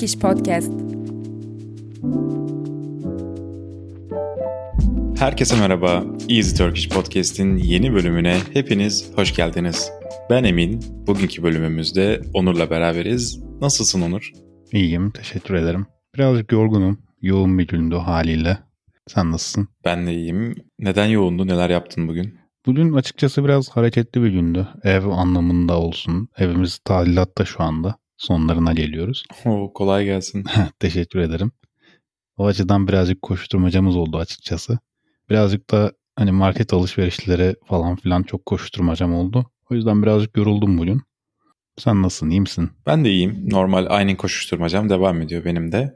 [0.00, 0.72] Easy Turkish Podcast.
[5.18, 6.04] Herkese merhaba.
[6.28, 9.90] Easy Turkish Podcast'in yeni bölümüne hepiniz hoş geldiniz.
[10.30, 10.80] Ben Emin.
[11.06, 13.42] Bugünkü bölümümüzde Onur'la beraberiz.
[13.60, 14.32] Nasılsın Onur?
[14.72, 15.86] İyiyim, teşekkür ederim.
[16.14, 16.98] Birazcık yorgunum.
[17.22, 18.58] Yoğun bir gündü haliyle.
[19.06, 19.68] Sen nasılsın?
[19.84, 20.54] Ben de iyiyim.
[20.78, 21.46] Neden yoğundu?
[21.46, 22.38] Neler yaptın bugün?
[22.66, 24.68] Bugün açıkçası biraz hareketli bir gündü.
[24.82, 26.28] Ev anlamında olsun.
[26.38, 28.00] Evimiz tadilatta şu anda.
[28.20, 29.24] Sonlarına geliyoruz.
[29.44, 30.44] Oo, kolay gelsin.
[30.78, 31.52] teşekkür ederim.
[32.36, 34.78] O açıdan birazcık koşturmacamız oldu açıkçası.
[35.30, 39.50] Birazcık da hani market alışverişleri falan filan çok koşturmacam oldu.
[39.70, 41.00] O yüzden birazcık yoruldum bugün.
[41.78, 42.70] Sen nasılsın, iyi misin?
[42.86, 43.44] Ben de iyiyim.
[43.50, 45.94] Normal aynı koşuşturmacam devam ediyor benim de.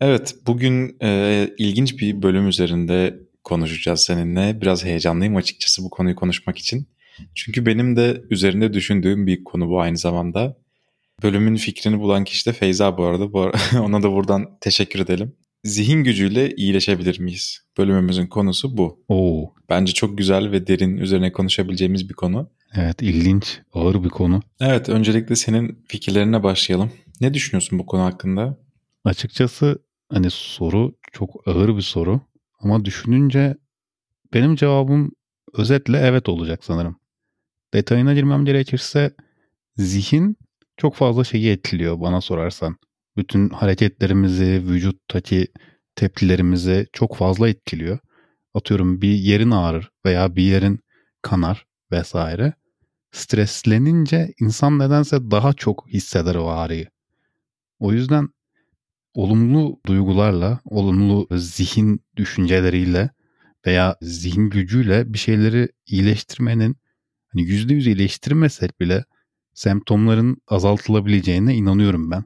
[0.00, 4.60] Evet, bugün e, ilginç bir bölüm üzerinde konuşacağız seninle.
[4.60, 6.88] Biraz heyecanlıyım açıkçası bu konuyu konuşmak için.
[7.34, 10.56] Çünkü benim de üzerinde düşündüğüm bir konu bu aynı zamanda.
[11.22, 13.32] Bölümün fikrini bulan kişi de Feyza bu arada.
[13.32, 15.32] Bu ara, ona da buradan teşekkür edelim.
[15.64, 17.60] Zihin gücüyle iyileşebilir miyiz?
[17.78, 19.04] Bölümümüzün konusu bu.
[19.08, 19.54] Oo.
[19.68, 22.50] Bence çok güzel ve derin üzerine konuşabileceğimiz bir konu.
[22.74, 24.42] Evet ilginç, ağır bir konu.
[24.60, 26.92] Evet öncelikle senin fikirlerine başlayalım.
[27.20, 28.58] Ne düşünüyorsun bu konu hakkında?
[29.04, 29.78] Açıkçası
[30.12, 32.20] hani soru çok ağır bir soru
[32.60, 33.56] ama düşününce
[34.34, 35.12] benim cevabım
[35.54, 36.96] özetle evet olacak sanırım.
[37.74, 39.14] Detayına girmem gerekirse
[39.76, 40.36] zihin
[40.76, 42.76] çok fazla şeyi etkiliyor bana sorarsan.
[43.16, 45.46] Bütün hareketlerimizi, vücuttaki
[45.96, 47.98] tepkilerimizi çok fazla etkiliyor.
[48.54, 50.80] Atıyorum bir yerin ağrır veya bir yerin
[51.22, 52.52] kanar vesaire.
[53.12, 56.86] Streslenince insan nedense daha çok hisseder o ağrıyı.
[57.78, 58.28] O yüzden
[59.14, 63.10] olumlu duygularla, olumlu zihin düşünceleriyle
[63.66, 66.76] veya zihin gücüyle bir şeyleri iyileştirmenin
[67.28, 69.04] hani %100 iyileştirmesek bile
[69.56, 72.24] semptomların azaltılabileceğine inanıyorum ben.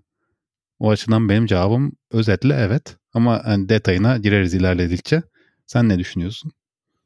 [0.79, 5.23] O açıdan benim cevabım özetle evet ama detayına gireriz ilerledikçe.
[5.67, 6.53] Sen ne düşünüyorsun?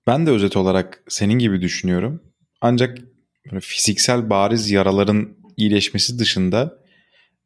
[0.06, 2.22] Ben de özet olarak senin gibi düşünüyorum.
[2.60, 2.98] Ancak
[3.60, 6.78] fiziksel bariz yaraların iyileşmesi dışında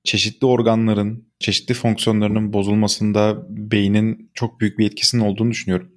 [0.04, 5.92] çeşitli organların, çeşitli fonksiyonlarının bozulmasında beynin çok büyük bir etkisinin olduğunu düşünüyorum.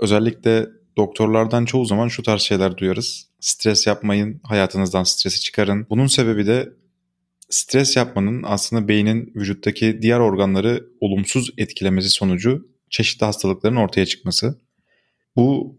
[0.00, 0.66] Özellikle
[0.96, 3.31] doktorlardan çoğu zaman şu tarz şeyler duyarız.
[3.42, 5.86] Stres yapmayın, hayatınızdan stresi çıkarın.
[5.90, 6.72] Bunun sebebi de
[7.50, 14.58] stres yapmanın aslında beynin vücuttaki diğer organları olumsuz etkilemesi sonucu çeşitli hastalıkların ortaya çıkması.
[15.36, 15.76] Bu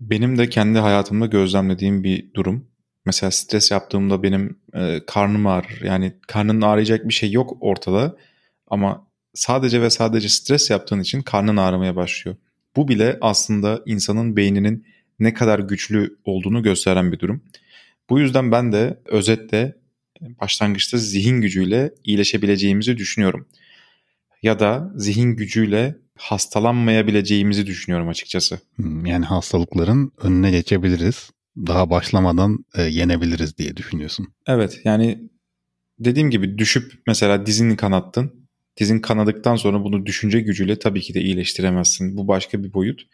[0.00, 2.68] benim de kendi hayatımda gözlemlediğim bir durum.
[3.04, 5.80] Mesela stres yaptığımda benim e, karnım ağrır.
[5.84, 8.16] Yani karnın ağrıyacak bir şey yok ortada
[8.66, 12.36] ama sadece ve sadece stres yaptığın için karnın ağrımaya başlıyor.
[12.76, 14.86] Bu bile aslında insanın beyninin
[15.18, 17.42] ne kadar güçlü olduğunu gösteren bir durum.
[18.10, 19.74] Bu yüzden ben de özetle
[20.20, 23.48] başlangıçta zihin gücüyle iyileşebileceğimizi düşünüyorum.
[24.42, 28.60] Ya da zihin gücüyle hastalanmayabileceğimizi düşünüyorum açıkçası.
[28.76, 31.30] Hmm, yani hastalıkların önüne geçebiliriz.
[31.56, 34.28] Daha başlamadan e, yenebiliriz diye düşünüyorsun.
[34.46, 35.30] Evet yani
[35.98, 38.48] dediğim gibi düşüp mesela dizini kanattın.
[38.76, 42.16] Dizin kanadıktan sonra bunu düşünce gücüyle tabii ki de iyileştiremezsin.
[42.16, 43.06] Bu başka bir boyut.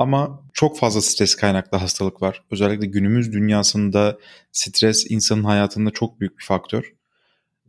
[0.00, 2.42] Ama çok fazla stres kaynaklı hastalık var.
[2.50, 4.18] Özellikle günümüz dünyasında
[4.52, 6.92] stres insanın hayatında çok büyük bir faktör.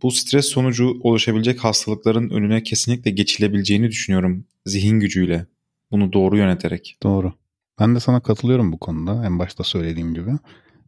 [0.01, 5.45] Bu stres sonucu oluşabilecek hastalıkların önüne kesinlikle geçilebileceğini düşünüyorum zihin gücüyle.
[5.91, 6.97] Bunu doğru yöneterek.
[7.03, 7.33] Doğru.
[7.79, 10.31] Ben de sana katılıyorum bu konuda en başta söylediğim gibi.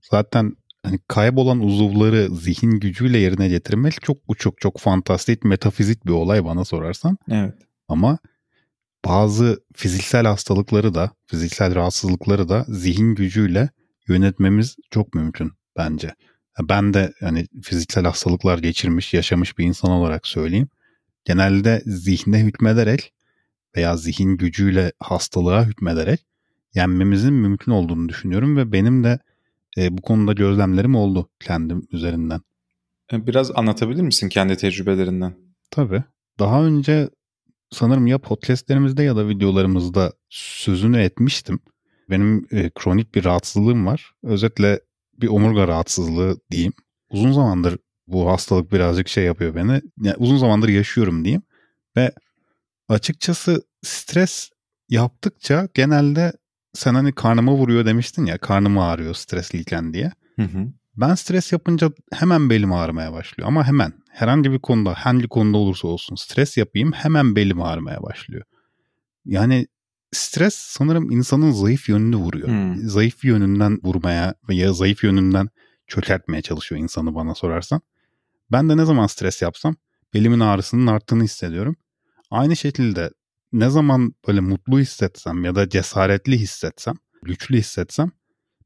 [0.02, 6.46] Zaten hani kaybolan uzuvları zihin gücüyle yerine getirmek çok çok çok fantastik, metafizik bir olay
[6.46, 7.18] bana sorarsan.
[7.30, 7.56] Evet.
[7.88, 8.18] Ama
[9.06, 13.69] bazı fiziksel hastalıkları da, fiziksel rahatsızlıkları da zihin gücüyle
[14.08, 16.16] yönetmemiz çok mümkün bence.
[16.69, 20.68] Ben de hani fiziksel hastalıklar geçirmiş, yaşamış bir insan olarak söyleyeyim.
[21.25, 23.13] Genelde zihne hükmederek
[23.75, 26.25] veya zihin gücüyle hastalığa hükmederek
[26.75, 29.19] yenmemizin mümkün olduğunu düşünüyorum ve benim de
[29.77, 32.42] e, bu konuda gözlemlerim oldu kendim üzerinden.
[33.13, 35.33] E, biraz anlatabilir misin kendi tecrübelerinden?
[35.72, 36.04] Tabii.
[36.39, 37.10] Daha önce
[37.74, 41.60] sanırım ya podcastlerimizde ya da videolarımızda sözünü etmiştim.
[42.10, 44.12] Benim e, kronik bir rahatsızlığım var.
[44.24, 44.80] Özetle
[45.22, 46.74] bir omurga rahatsızlığı diyeyim.
[47.10, 47.78] Uzun zamandır
[48.08, 49.81] bu hastalık birazcık şey yapıyor beni.
[50.02, 51.42] Yani uzun zamandır yaşıyorum diyeyim.
[51.98, 52.12] Ve
[52.90, 54.50] açıkçası stres
[54.90, 56.34] yaptıkça genelde
[56.74, 60.12] sen hani karnıma vuruyor demiştin ya karnım ağrıyor stresliyken diye.
[60.36, 60.68] Hı hı.
[60.98, 65.88] Ben stres yapınca hemen belim ağrımaya başlıyor ama hemen herhangi bir konuda hangi konuda olursa
[65.88, 68.44] olsun stres yapayım hemen belim ağrımaya başlıyor.
[69.25, 69.68] Yani
[70.12, 72.48] stres sanırım insanın zayıf yönünü vuruyor.
[72.48, 72.75] Hmm.
[72.75, 75.50] Zayıf yönünden vurmaya veya zayıf yönünden
[75.88, 77.81] çökertmeye çalışıyor insanı bana sorarsan.
[78.51, 79.75] Ben de ne zaman stres yapsam
[80.13, 81.75] belimin ağrısının arttığını hissediyorum.
[82.31, 83.10] Aynı şekilde
[83.54, 88.12] ne zaman böyle mutlu hissetsem ya da cesaretli hissetsem, güçlü hissetsem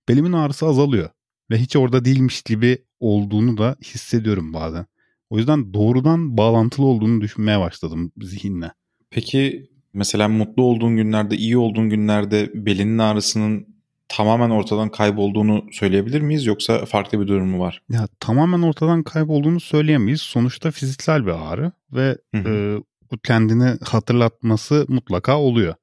[0.10, 1.10] belimin ağrısı azalıyor.
[1.52, 4.86] Ve hiç orada değilmiş gibi olduğunu da hissediyorum bazen.
[5.30, 8.72] O yüzden doğrudan bağlantılı olduğunu düşünmeye başladım zihinle.
[9.10, 13.68] Peki mesela mutlu olduğun günlerde, iyi olduğun günlerde belinin ağrısının
[14.08, 17.82] tamamen ortadan kaybolduğunu söyleyebilir miyiz yoksa farklı bir durum mu var?
[17.90, 20.22] Ya tamamen ortadan kaybolduğunu söyleyemeyiz.
[20.22, 22.76] Sonuçta fiziksel bir ağrı ve e,
[23.12, 25.76] bu kendini hatırlatması mutlaka oluyor.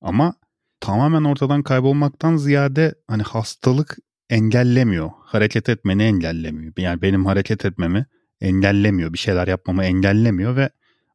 [0.00, 0.34] Ama
[0.80, 3.98] tamamen ortadan kaybolmaktan ziyade hani hastalık
[4.30, 5.10] engellemiyor.
[5.20, 6.72] Hareket etmeni engellemiyor.
[6.76, 8.06] Yani benim hareket etmemi
[8.40, 9.12] engellemiyor.
[9.12, 10.70] Bir şeyler yapmamı engellemiyor ve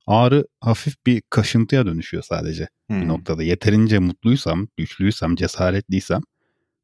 [0.07, 3.01] ağrı hafif bir kaşıntıya dönüşüyor sadece hmm.
[3.01, 3.43] bir noktada.
[3.43, 6.21] Yeterince mutluysam, güçlüysem, cesaretliysem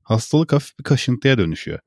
[0.04, 1.80] hastalık hafif bir kaşıntıya dönüşüyor.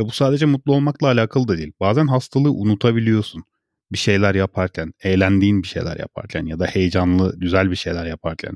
[0.00, 1.72] Ve bu sadece mutlu olmakla alakalı da değil.
[1.80, 3.44] Bazen hastalığı unutabiliyorsun.
[3.92, 8.54] Bir şeyler yaparken, eğlendiğin bir şeyler yaparken ya da heyecanlı, güzel bir şeyler yaparken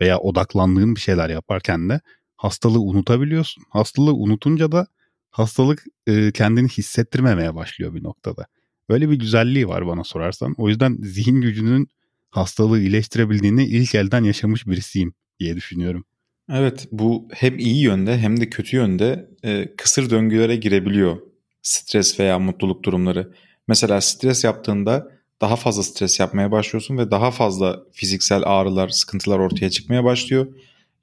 [0.00, 2.00] veya odaklandığın bir şeyler yaparken de
[2.38, 3.64] hastalığı unutabiliyorsun.
[3.68, 4.86] Hastalığı unutunca da
[5.30, 8.46] hastalık e, kendini hissettirmemeye başlıyor bir noktada.
[8.88, 10.54] Böyle bir güzelliği var bana sorarsan.
[10.58, 11.88] O yüzden zihin gücünün
[12.30, 16.04] hastalığı iyileştirebildiğini ilk elden yaşamış birisiyim diye düşünüyorum.
[16.52, 21.16] Evet bu hem iyi yönde hem de kötü yönde e, kısır döngülere girebiliyor
[21.62, 23.32] stres veya mutluluk durumları.
[23.68, 25.10] Mesela stres yaptığında
[25.40, 30.46] daha fazla stres yapmaya başlıyorsun ve daha fazla fiziksel ağrılar, sıkıntılar ortaya çıkmaya başlıyor.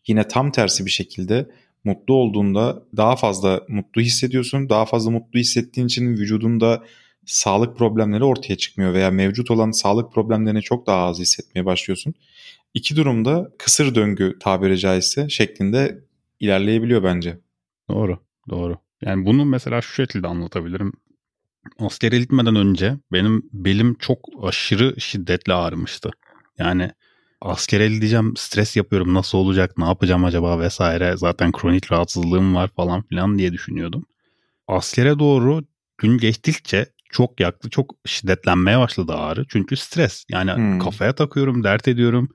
[0.08, 1.50] Yine tam tersi bir şekilde
[1.84, 4.70] mutlu olduğunda daha fazla mutlu hissediyorsun.
[4.70, 6.84] Daha fazla mutlu hissettiğin için vücudunda
[7.26, 12.14] sağlık problemleri ortaya çıkmıyor veya mevcut olan sağlık problemlerini çok daha az hissetmeye başlıyorsun.
[12.74, 16.04] İki durumda kısır döngü tabiri caizse şeklinde
[16.40, 17.40] ilerleyebiliyor bence.
[17.90, 18.20] Doğru,
[18.50, 18.78] doğru.
[19.02, 20.94] Yani bunu mesela şu şekilde anlatabilirim.
[21.80, 26.12] Askere gitmeden önce benim belim çok aşırı şiddetli ağrımıştı.
[26.58, 26.92] Yani
[27.42, 31.18] askere gideceğim, stres yapıyorum, nasıl olacak, ne yapacağım acaba vesaire.
[31.18, 34.06] Zaten kronik rahatsızlığım var falan filan diye düşünüyordum.
[34.68, 35.62] Askere doğru
[35.98, 39.46] gün geçtikçe çok yaktı, çok şiddetlenmeye başladı ağrı.
[39.50, 40.26] Çünkü stres.
[40.32, 40.80] Yani hmm.
[40.80, 42.30] kafaya takıyorum, dert ediyorum.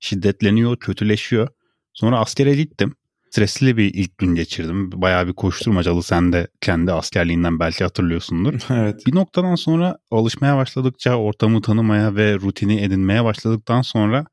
[0.00, 1.48] Şiddetleniyor, kötüleşiyor.
[1.92, 2.94] Sonra askere gittim.
[3.30, 4.90] Stresli bir ilk gün geçirdim.
[4.94, 8.54] Bayağı bir koşturmacalı sen de kendi askerliğinden belki hatırlıyorsundur.
[8.70, 9.06] evet.
[9.06, 14.24] Bir noktadan sonra alışmaya başladıkça, ortamı tanımaya ve rutini edinmeye başladıktan sonra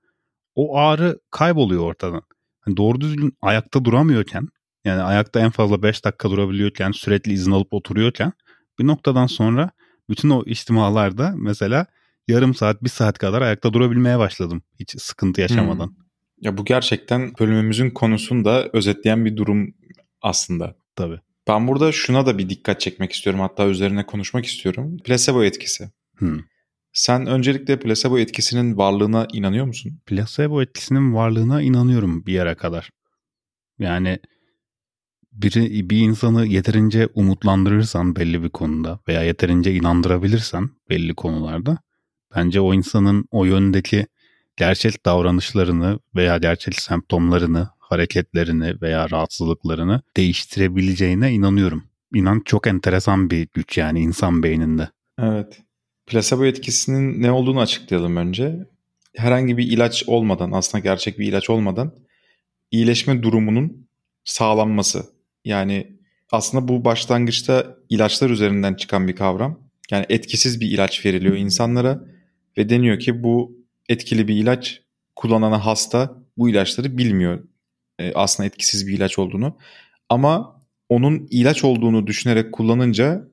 [0.57, 2.21] o ağrı kayboluyor ortadan.
[2.67, 4.47] Yani doğru düzgün ayakta duramıyorken,
[4.85, 8.33] yani ayakta en fazla 5 dakika durabiliyorken, sürekli izin alıp oturuyorken
[8.79, 9.69] bir noktadan sonra
[10.09, 11.85] bütün o içtimalarda mesela
[12.27, 14.61] yarım saat, bir saat kadar ayakta durabilmeye başladım.
[14.79, 15.87] Hiç sıkıntı yaşamadan.
[15.87, 15.95] Hmm.
[16.41, 19.73] Ya bu gerçekten bölümümüzün konusunu da özetleyen bir durum
[20.21, 20.75] aslında.
[20.95, 21.19] Tabii.
[21.47, 23.41] Ben burada şuna da bir dikkat çekmek istiyorum.
[23.41, 24.97] Hatta üzerine konuşmak istiyorum.
[25.03, 25.91] Plasebo etkisi.
[26.17, 26.39] Hmm.
[26.97, 29.99] Sen öncelikle plasebo etkisinin varlığına inanıyor musun?
[30.05, 32.89] Plasebo etkisinin varlığına inanıyorum bir yere kadar.
[33.79, 34.19] Yani
[35.31, 41.77] biri, bir insanı yeterince umutlandırırsan belli bir konuda veya yeterince inandırabilirsen belli konularda
[42.35, 44.07] bence o insanın o yöndeki
[44.55, 51.83] gerçek davranışlarını veya gerçek semptomlarını, hareketlerini veya rahatsızlıklarını değiştirebileceğine inanıyorum.
[52.13, 54.89] İnan çok enteresan bir güç yani insan beyninde.
[55.19, 55.66] Evet.
[56.07, 58.67] Plasebo etkisinin ne olduğunu açıklayalım önce.
[59.15, 61.95] Herhangi bir ilaç olmadan, aslında gerçek bir ilaç olmadan
[62.71, 63.87] iyileşme durumunun
[64.23, 65.05] sağlanması.
[65.45, 65.97] Yani
[66.31, 69.59] aslında bu başlangıçta ilaçlar üzerinden çıkan bir kavram.
[69.91, 72.03] Yani etkisiz bir ilaç veriliyor insanlara
[72.57, 73.57] ve deniyor ki bu
[73.89, 74.81] etkili bir ilaç
[75.15, 77.43] kullanana hasta bu ilaçları bilmiyor
[77.99, 79.57] e, aslında etkisiz bir ilaç olduğunu.
[80.09, 83.27] Ama onun ilaç olduğunu düşünerek kullanınca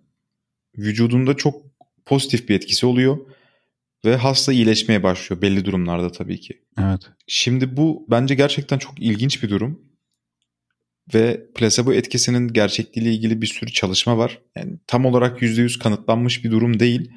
[0.78, 1.74] vücudunda çok
[2.06, 3.18] pozitif bir etkisi oluyor
[4.04, 6.62] ve hasta iyileşmeye başlıyor belli durumlarda tabii ki.
[6.78, 7.00] Evet.
[7.26, 9.82] Şimdi bu bence gerçekten çok ilginç bir durum.
[11.14, 14.38] Ve plasebo etkisinin gerçekliğiyle ilgili bir sürü çalışma var.
[14.56, 17.11] Yani tam olarak %100 kanıtlanmış bir durum değil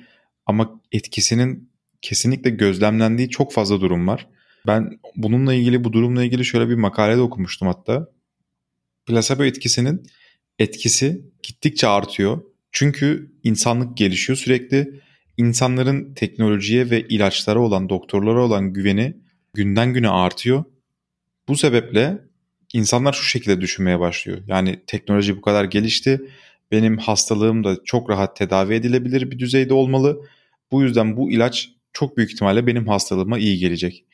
[0.46, 4.28] ama etkisinin kesinlikle gözlemlendiği çok fazla durum var.
[4.68, 8.08] Ben bununla ilgili bu durumla ilgili şöyle bir makale de okumuştum hatta.
[9.06, 10.04] Plasebo etkisinin
[10.60, 12.42] etkisi gittikçe artıyor.
[12.80, 15.02] Çünkü insanlık gelişiyor sürekli.
[15.38, 19.18] İnsanların teknolojiye ve ilaçlara olan, doktorlara olan güveni
[19.54, 20.64] günden güne artıyor.
[21.48, 22.18] Bu sebeple
[22.74, 24.38] insanlar şu şekilde düşünmeye başlıyor.
[24.48, 26.22] Yani teknoloji bu kadar gelişti.
[26.72, 30.22] Benim hastalığım da çok rahat tedavi edilebilir bir düzeyde olmalı.
[30.72, 34.06] Bu yüzden bu ilaç çok büyük ihtimalle benim hastalığıma iyi gelecek.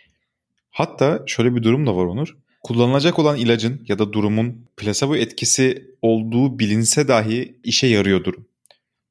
[0.72, 2.38] Hatta şöyle bir durum da var Onur.
[2.62, 8.46] Kullanılacak olan ilacın ya da durumun plasebo etkisi olduğu bilinse dahi işe yarıyor durum.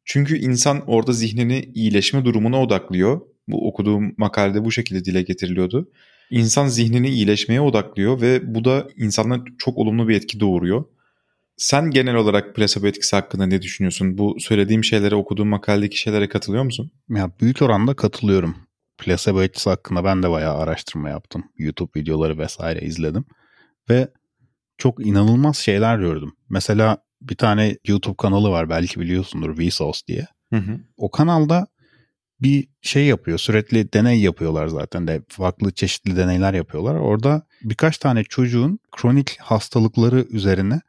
[0.05, 5.91] Çünkü insan orada zihnini iyileşme durumuna odaklıyor Bu okuduğum makalede bu şekilde dile getiriliyordu.
[6.31, 10.85] İnsan zihnini iyileşmeye odaklıyor ve bu da insanlara çok olumlu bir etki doğuruyor.
[11.57, 14.19] Sen genel olarak plasebo etkisi hakkında ne düşünüyorsun?
[14.19, 16.91] Bu söylediğim şeylere, okuduğum makaledeki şeylere katılıyor musun?
[17.09, 18.57] Ya büyük oranda katılıyorum.
[18.99, 21.45] Plasebo etkisi hakkında ben de bayağı araştırma yaptım.
[21.59, 23.25] YouTube videoları vesaire izledim.
[23.91, 24.09] Ve
[24.79, 26.33] çok inanılmaz şeyler gördüm.
[26.49, 26.99] Mesela
[27.29, 30.27] bir tane YouTube kanalı var belki biliyorsundur Vsauce diye.
[30.53, 30.81] Hı hı.
[30.97, 31.67] O kanalda
[32.41, 33.39] bir şey yapıyor.
[33.39, 36.95] Sürekli deney yapıyorlar zaten de farklı çeşitli deneyler yapıyorlar.
[36.95, 40.81] Orada birkaç tane çocuğun kronik hastalıkları üzerine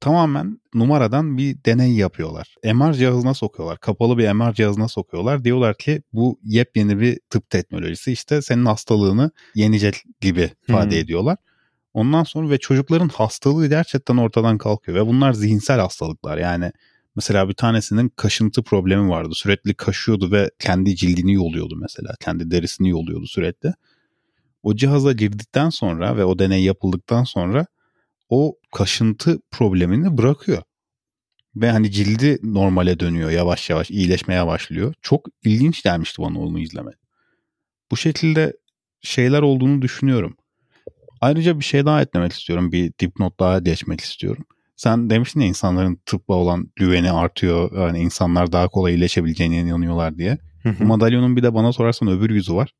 [0.00, 2.54] tamamen numaradan bir deney yapıyorlar.
[2.64, 3.78] MR cihazına sokuyorlar.
[3.78, 5.44] Kapalı bir MR cihazına sokuyorlar.
[5.44, 11.02] Diyorlar ki bu yepyeni bir tıp teknolojisi işte senin hastalığını yenecek gibi ifade Hmm.
[11.02, 11.36] ediyorlar.
[11.94, 16.38] Ondan sonra ve çocukların hastalığı gerçekten ortadan kalkıyor ve bunlar zihinsel hastalıklar.
[16.38, 16.72] Yani
[17.16, 19.34] mesela bir tanesinin kaşıntı problemi vardı.
[19.34, 22.14] Sürekli kaşıyordu ve kendi cildini yoluyordu mesela.
[22.20, 23.72] Kendi derisini yoluyordu sürekli.
[24.62, 27.66] O cihaza girdikten sonra ve o deney yapıldıktan sonra
[28.28, 30.62] o kaşıntı problemini bırakıyor.
[31.56, 34.94] Ve hani cildi normale dönüyor yavaş yavaş iyileşmeye başlıyor.
[35.02, 36.94] Çok ilginç gelmişti bana onu izlemek.
[37.90, 38.56] Bu şekilde
[39.00, 40.36] şeyler olduğunu düşünüyorum.
[41.20, 42.72] Ayrıca bir şey daha eklemek istiyorum.
[42.72, 44.44] Bir dipnot daha geçmek istiyorum.
[44.76, 47.86] Sen demiştin ya insanların tıbba olan güveni artıyor.
[47.86, 50.38] Yani insanlar daha kolay iyileşebileceğine inanıyorlar diye.
[50.80, 52.74] Bu madalyonun bir de bana sorarsan öbür yüzü var.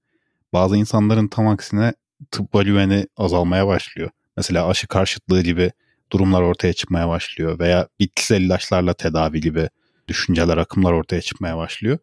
[0.53, 1.93] Bazı insanların tam aksine
[2.31, 4.11] tıbba güveni azalmaya başlıyor.
[4.37, 5.71] Mesela aşı karşıtlığı gibi
[6.13, 9.69] durumlar ortaya çıkmaya başlıyor veya bitkisel ilaçlarla tedavi gibi
[10.09, 11.99] düşünceler, akımlar ortaya çıkmaya başlıyor.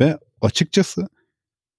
[0.00, 1.08] Ve açıkçası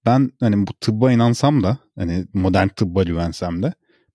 [0.06, 3.72] ben hani bu tıbba inansam da hani modern tıbba güvensem de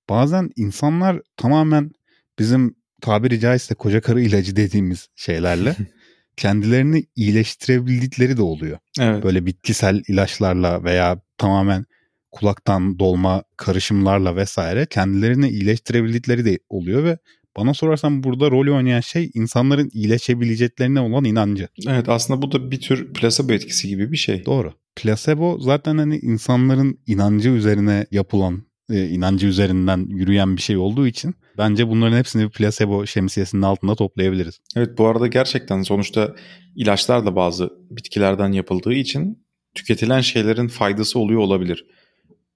[0.10, 1.92] bazen insanlar tamamen
[2.40, 5.76] bizim tabiri caizse koca karı ilacı dediğimiz şeylerle
[6.38, 9.24] kendilerini iyileştirebildikleri de oluyor Evet.
[9.24, 11.86] böyle bitkisel ilaçlarla veya tamamen
[12.32, 17.18] kulaktan dolma karışımlarla vesaire kendilerini iyileştirebildikleri de oluyor ve
[17.58, 21.68] bana sorarsan burada rol oynayan şey insanların iyileşebileceklerine olan inancı.
[21.88, 24.46] Evet aslında bu da bir tür plasebo etkisi gibi bir şey.
[24.46, 24.74] Doğru.
[24.96, 31.36] Placebo zaten hani insanların inancı üzerine yapılan, e, inancı üzerinden yürüyen bir şey olduğu için
[31.58, 34.60] bence bunların hepsini bir placebo şemsiyesinin altında toplayabiliriz.
[34.76, 36.36] Evet bu arada gerçekten sonuçta
[36.76, 41.86] ilaçlar da bazı bitkilerden yapıldığı için tüketilen şeylerin faydası oluyor olabilir.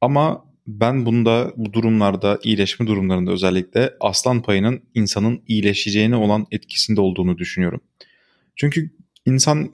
[0.01, 7.38] Ama ben bunda bu durumlarda iyileşme durumlarında özellikle aslan payının insanın iyileşeceğine olan etkisinde olduğunu
[7.38, 7.81] düşünüyorum.
[8.55, 8.89] Çünkü
[9.25, 9.72] insan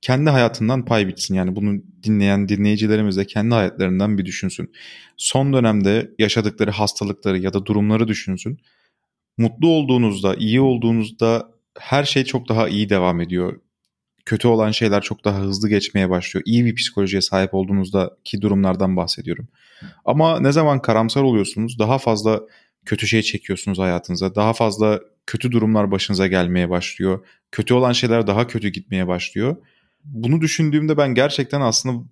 [0.00, 1.34] kendi hayatından pay bitsin.
[1.34, 4.72] Yani bunu dinleyen dinleyicilerimiz de kendi hayatlarından bir düşünsün.
[5.16, 8.58] Son dönemde yaşadıkları hastalıkları ya da durumları düşünsün.
[9.38, 13.60] Mutlu olduğunuzda, iyi olduğunuzda her şey çok daha iyi devam ediyor.
[14.24, 16.42] Kötü olan şeyler çok daha hızlı geçmeye başlıyor.
[16.46, 19.48] İyi bir psikolojiye sahip olduğunuzdaki durumlardan bahsediyorum.
[20.04, 22.40] Ama ne zaman karamsar oluyorsunuz, daha fazla
[22.84, 24.34] kötü şey çekiyorsunuz hayatınıza.
[24.34, 27.26] Daha fazla kötü durumlar başınıza gelmeye başlıyor.
[27.52, 29.56] Kötü olan şeyler daha kötü gitmeye başlıyor.
[30.04, 32.04] Bunu düşündüğümde ben gerçekten aslında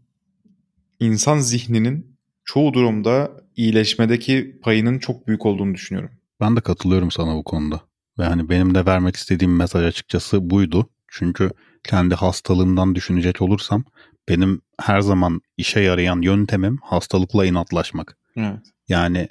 [1.00, 6.10] insan zihninin çoğu durumda iyileşmedeki payının çok büyük olduğunu düşünüyorum.
[6.40, 7.80] Ben de katılıyorum sana bu konuda.
[8.18, 10.90] Ve hani benim de vermek istediğim mesaj açıkçası buydu.
[11.08, 11.50] Çünkü
[11.84, 13.84] kendi hastalığımdan düşünecek olursam
[14.28, 18.18] benim her zaman işe yarayan yöntemim hastalıkla inatlaşmak.
[18.36, 18.60] Evet.
[18.88, 19.28] Yani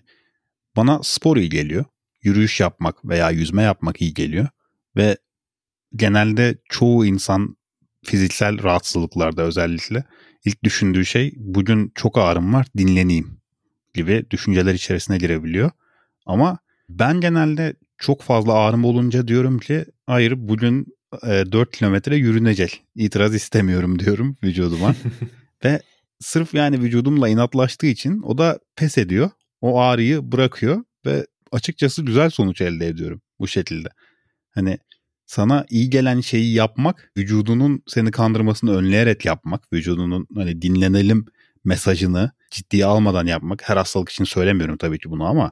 [0.75, 1.85] bana spor iyi geliyor.
[2.21, 4.47] Yürüyüş yapmak veya yüzme yapmak iyi geliyor.
[4.95, 5.17] Ve
[5.95, 7.55] genelde çoğu insan
[8.03, 10.03] fiziksel rahatsızlıklarda özellikle
[10.45, 13.37] ilk düşündüğü şey bugün çok ağrım var dinleneyim
[13.93, 15.71] gibi düşünceler içerisine girebiliyor.
[16.25, 16.57] Ama
[16.89, 20.85] ben genelde çok fazla ağrım olunca diyorum ki hayır bugün
[21.23, 22.83] e, 4 kilometre yürünecek.
[22.95, 24.95] İtiraz istemiyorum diyorum vücuduma.
[25.65, 25.81] Ve
[26.19, 29.29] sırf yani vücudumla inatlaştığı için o da pes ediyor.
[29.61, 33.87] O ağrıyı bırakıyor ve açıkçası güzel sonuç elde ediyorum bu şekilde.
[34.51, 34.77] Hani
[35.31, 41.25] sana iyi gelen şeyi yapmak, vücudunun seni kandırmasını önleyerek yapmak, vücudunun hani dinlenelim
[41.63, 43.69] mesajını ciddiye almadan yapmak.
[43.69, 45.51] Her hastalık için söylemiyorum tabii ki bunu ama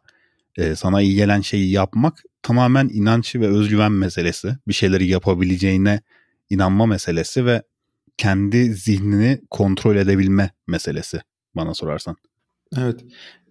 [0.57, 4.57] e, sana iyi gelen şeyi yapmak tamamen inanç ve özgüven meselesi.
[4.67, 6.01] Bir şeyleri yapabileceğine
[6.49, 7.63] inanma meselesi ve
[8.17, 11.21] kendi zihnini kontrol edebilme meselesi
[11.55, 12.15] bana sorarsan.
[12.77, 13.05] Evet.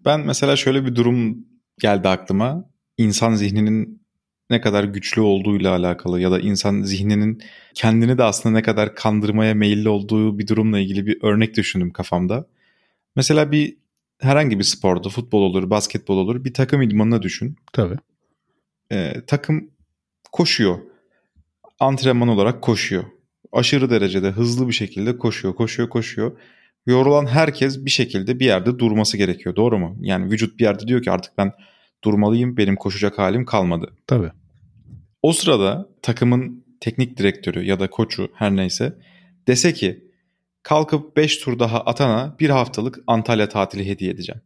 [0.04, 1.38] Ben mesela şöyle bir durum
[1.78, 2.70] geldi aklıma.
[2.99, 4.07] İnsan zihninin
[4.50, 7.42] ne kadar güçlü olduğuyla alakalı ya da insan zihninin
[7.74, 12.46] kendini de aslında ne kadar kandırmaya meyilli olduğu bir durumla ilgili bir örnek düşündüm kafamda.
[13.16, 13.76] Mesela bir
[14.20, 17.56] herhangi bir sporda futbol olur, basketbol olur bir takım idmanına düşün.
[17.72, 17.96] Tabii.
[18.92, 19.70] Ee, takım
[20.32, 20.78] koşuyor.
[21.80, 23.04] Antrenman olarak koşuyor.
[23.52, 26.38] Aşırı derecede hızlı bir şekilde koşuyor, koşuyor, koşuyor.
[26.86, 29.56] yorulan herkes bir şekilde bir yerde durması gerekiyor.
[29.56, 29.96] Doğru mu?
[30.00, 31.52] Yani vücut bir yerde diyor ki artık ben
[32.04, 32.56] durmalıyım.
[32.56, 33.96] Benim koşacak halim kalmadı.
[34.06, 34.30] Tabii.
[35.22, 38.98] O sırada takımın teknik direktörü ya da koçu her neyse
[39.46, 40.04] dese ki
[40.62, 44.40] kalkıp 5 tur daha atana bir haftalık Antalya tatili hediye edeceğim.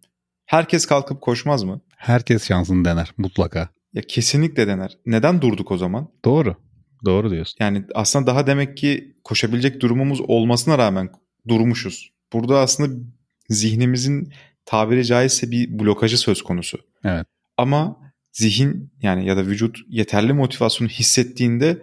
[0.47, 1.80] Herkes kalkıp koşmaz mı?
[1.97, 3.68] Herkes şansını dener mutlaka.
[3.94, 4.99] Ya kesinlikle dener.
[5.06, 6.09] Neden durduk o zaman?
[6.25, 6.56] Doğru.
[7.04, 7.56] Doğru diyorsun.
[7.61, 11.11] Yani aslında daha demek ki koşabilecek durumumuz olmasına rağmen
[11.49, 12.12] durmuşuz.
[12.32, 13.00] Burada aslında
[13.49, 14.32] zihnimizin
[14.64, 16.78] tabiri caizse bir blokajı söz konusu.
[17.04, 17.26] Evet.
[17.56, 21.82] Ama zihin yani ya da vücut yeterli motivasyonu hissettiğinde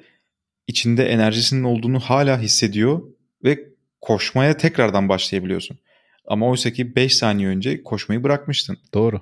[0.67, 3.01] içinde enerjisinin olduğunu hala hissediyor
[3.43, 3.59] ve
[4.01, 5.79] koşmaya tekrardan başlayabiliyorsun.
[6.27, 8.77] Ama oysa ki 5 saniye önce koşmayı bırakmıştın.
[8.93, 9.21] Doğru.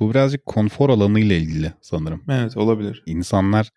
[0.00, 2.24] Bu birazcık konfor alanı ile ilgili sanırım.
[2.30, 3.02] Evet olabilir.
[3.06, 3.70] İnsanlar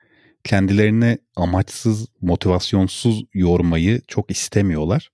[0.43, 5.09] kendilerini amaçsız, motivasyonsuz yormayı çok istemiyorlar.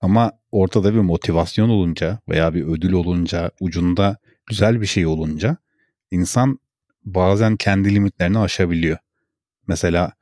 [0.00, 4.16] Ama ortada bir motivasyon olunca veya bir ödül olunca, ucunda
[4.46, 5.56] güzel bir şey olunca
[6.10, 6.58] insan
[7.04, 8.98] bazen kendi limitlerini aşabiliyor.
[9.66, 10.12] Mesela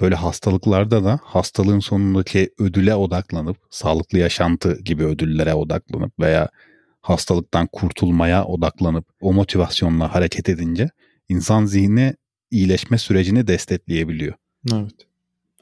[0.00, 6.48] böyle hastalıklarda da hastalığın sonundaki ödüle odaklanıp, sağlıklı yaşantı gibi ödüllere odaklanıp veya
[7.00, 10.90] hastalıktan kurtulmaya odaklanıp o motivasyonla hareket edince
[11.28, 12.14] insan zihni
[12.50, 14.34] iyileşme sürecini destekleyebiliyor.
[14.72, 14.94] Evet.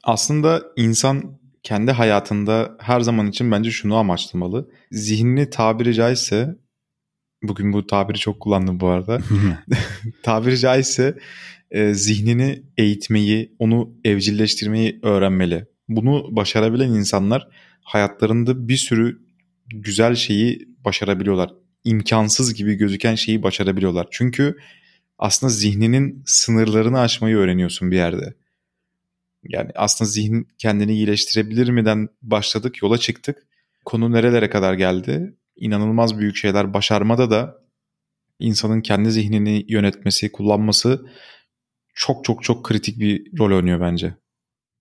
[0.03, 4.69] Aslında insan kendi hayatında her zaman için bence şunu amaçlamalı.
[4.91, 6.55] Zihnini tabiri caizse
[7.43, 9.21] bugün bu tabiri çok kullandım bu arada.
[10.23, 11.17] tabiri caizse
[11.71, 15.65] e, zihnini eğitmeyi, onu evcilleştirmeyi öğrenmeli.
[15.89, 17.47] Bunu başarabilen insanlar
[17.81, 19.19] hayatlarında bir sürü
[19.67, 21.53] güzel şeyi başarabiliyorlar.
[21.83, 24.07] İmkansız gibi gözüken şeyi başarabiliyorlar.
[24.11, 24.57] Çünkü
[25.17, 28.33] aslında zihninin sınırlarını aşmayı öğreniyorsun bir yerde.
[29.43, 33.47] Yani aslında zihin kendini iyileştirebilir miden başladık, yola çıktık.
[33.85, 35.33] Konu nerelere kadar geldi?
[35.57, 37.55] İnanılmaz büyük şeyler başarmada da
[38.39, 41.05] insanın kendi zihnini yönetmesi, kullanması
[41.93, 44.15] çok çok çok kritik bir rol oynuyor bence.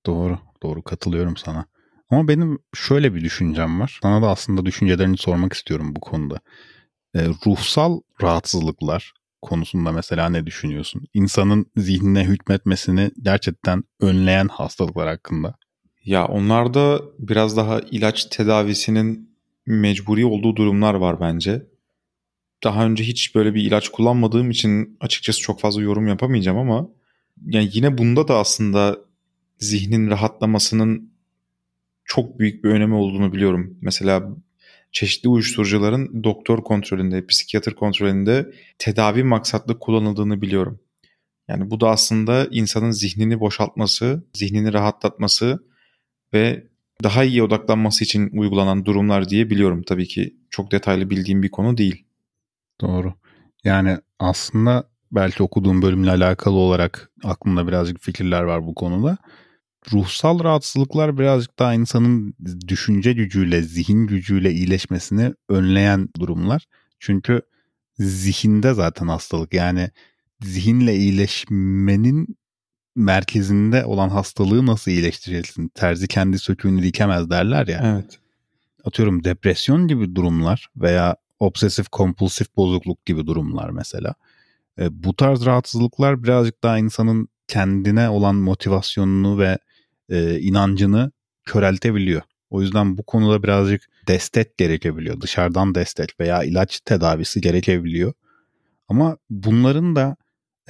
[0.07, 1.67] Doğru, doğru katılıyorum sana.
[2.11, 3.99] Ama benim şöyle bir düşüncem var.
[4.03, 6.41] Sana da aslında düşüncelerini sormak istiyorum bu konuda.
[7.15, 9.13] E, ruhsal rahatsızlıklar
[9.43, 11.03] konusunda mesela ne düşünüyorsun?
[11.15, 15.55] İnsanın zihnine hükmetmesini gerçekten önleyen hastalıklar hakkında.
[16.05, 19.36] Ya onlarda biraz daha ilaç tedavisinin
[19.67, 21.67] mecburi olduğu durumlar var bence.
[22.65, 26.89] Daha önce hiç böyle bir ilaç kullanmadığım için açıkçası çok fazla yorum yapamayacağım ama
[27.47, 28.99] yani yine bunda da aslında
[29.59, 31.13] zihnin rahatlamasının
[32.05, 33.79] çok büyük bir önemi olduğunu biliyorum.
[33.81, 34.37] Mesela
[34.93, 40.81] çeşitli uyuşturucuların doktor kontrolünde, psikiyatr kontrolünde tedavi maksatlı kullanıldığını biliyorum.
[41.49, 45.59] Yani bu da aslında insanın zihnini boşaltması, zihnini rahatlatması
[46.33, 46.67] ve
[47.05, 49.83] daha iyi odaklanması için uygulanan durumlar diye biliyorum.
[49.83, 52.05] Tabii ki çok detaylı bildiğim bir konu değil.
[52.81, 53.15] Doğru.
[53.65, 59.19] Yani aslında belki okuduğum bölümle alakalı olarak aklımda birazcık fikirler var bu konuda.
[59.93, 62.35] Ruhsal rahatsızlıklar birazcık daha insanın
[62.69, 66.67] düşünce gücüyle, zihin gücüyle iyileşmesini önleyen durumlar.
[67.01, 67.43] Çünkü
[67.99, 69.55] zihinde zaten hastalık.
[69.55, 69.91] Yani
[70.41, 72.37] zihinle iyileşmenin
[72.97, 75.69] merkezinde olan hastalığı nasıl iyileştireceksin?
[75.69, 77.81] Terzi kendi söküğünü dikemez derler ya.
[77.85, 78.19] Evet.
[78.85, 84.15] Atıyorum depresyon gibi durumlar veya obsesif kompulsif bozukluk gibi durumlar mesela.
[84.79, 89.59] E, bu tarz rahatsızlıklar birazcık daha insanın kendine olan motivasyonunu ve
[90.09, 91.11] e, inancını
[91.45, 92.23] köreltebiliyor.
[92.51, 95.21] O yüzden bu konuda birazcık destek gerekebiliyor.
[95.21, 98.13] Dışarıdan destek veya ilaç tedavisi gerekebiliyor.
[98.89, 100.17] Ama bunların da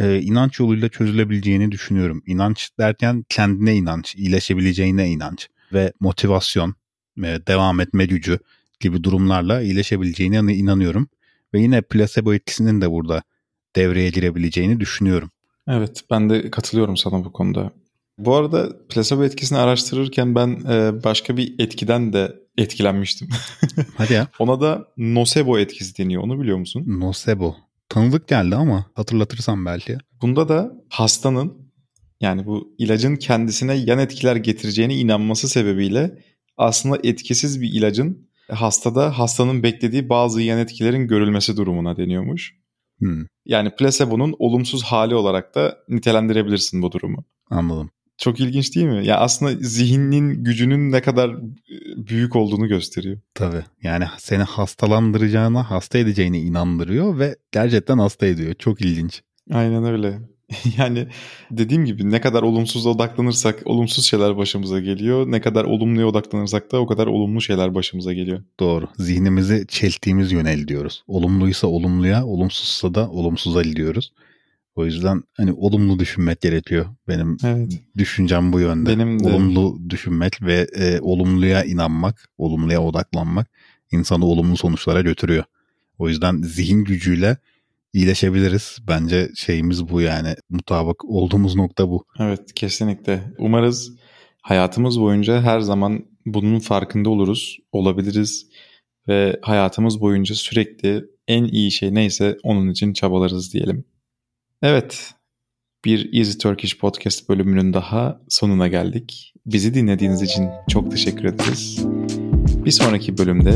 [0.00, 2.22] e, inanç yoluyla çözülebileceğini düşünüyorum.
[2.26, 6.74] İnanç derken kendine inanç, iyileşebileceğine inanç ve motivasyon,
[7.18, 8.38] e, devam etme gücü
[8.80, 11.08] gibi durumlarla iyileşebileceğine inanıyorum.
[11.54, 13.22] Ve yine plasebo etkisinin de burada
[13.76, 15.30] devreye girebileceğini düşünüyorum.
[15.68, 17.72] Evet ben de katılıyorum sana bu konuda.
[18.18, 23.28] Bu arada plasebo etkisini araştırırken ben e, başka bir etkiden de etkilenmiştim.
[23.96, 24.28] Hadi ya.
[24.38, 26.22] Ona da nocebo etkisi deniyor.
[26.22, 26.84] Onu biliyor musun?
[26.86, 27.56] Nocebo.
[27.88, 29.98] Tanıdık geldi ama hatırlatırsam belki.
[30.22, 31.72] Bunda da hastanın
[32.20, 36.18] yani bu ilacın kendisine yan etkiler getireceğine inanması sebebiyle
[36.56, 42.54] aslında etkisiz bir ilacın hastada hastanın beklediği bazı yan etkilerin görülmesi durumuna deniyormuş.
[42.98, 43.26] Hmm.
[43.44, 47.24] Yani plasebonun olumsuz hali olarak da nitelendirebilirsin bu durumu.
[47.50, 47.90] Anladım.
[48.18, 49.06] Çok ilginç değil mi?
[49.06, 51.36] Ya aslında zihnin gücünün ne kadar e,
[51.96, 53.18] büyük olduğunu gösteriyor.
[53.34, 53.62] Tabii.
[53.82, 58.54] Yani seni hastalandıracağına, hasta edeceğine inandırıyor ve gerçekten hasta ediyor.
[58.54, 59.22] Çok ilginç.
[59.52, 60.18] Aynen öyle.
[60.78, 61.08] yani
[61.50, 65.32] dediğim gibi ne kadar olumsuz odaklanırsak olumsuz şeyler başımıza geliyor.
[65.32, 68.42] Ne kadar olumluya odaklanırsak da o kadar olumlu şeyler başımıza geliyor.
[68.60, 68.88] Doğru.
[68.98, 71.04] Zihnimizi çelttiğimiz yönel diyoruz.
[71.06, 74.12] Olumluysa olumluya, olumsuzsa da olumsuza diyoruz.
[74.76, 76.86] O yüzden hani olumlu düşünmek gerekiyor.
[77.08, 77.82] Benim evet.
[77.96, 78.90] düşüncem bu yönde.
[78.90, 79.28] Benim de.
[79.28, 83.48] Olumlu düşünmek ve e, olumluya inanmak, olumluya odaklanmak
[83.92, 85.44] insanı olumlu sonuçlara götürüyor.
[85.98, 87.36] O yüzden zihin gücüyle
[87.92, 88.78] iyileşebiliriz.
[88.88, 92.04] Bence şeyimiz bu yani mutabık olduğumuz nokta bu.
[92.20, 93.32] Evet kesinlikle.
[93.38, 93.92] Umarız
[94.42, 98.46] hayatımız boyunca her zaman bunun farkında oluruz, olabiliriz
[99.08, 103.84] ve hayatımız boyunca sürekli en iyi şey neyse onun için çabalarız diyelim.
[104.68, 105.14] Evet,
[105.84, 109.34] bir Easy Turkish Podcast bölümünün daha sonuna geldik.
[109.46, 111.86] Bizi dinlediğiniz için çok teşekkür ederiz.
[112.64, 113.50] Bir sonraki bölümde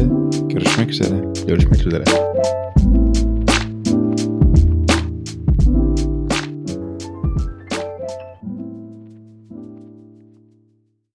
[0.48, 1.46] görüşmek üzere.
[1.46, 2.29] Görüşmek üzere.